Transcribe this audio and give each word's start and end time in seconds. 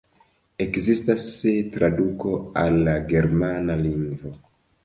Ekzistas 0.63 1.25
traduko 1.75 2.33
al 2.65 2.81
la 2.89 2.97
germana 3.15 3.77
lingvo. 3.87 4.35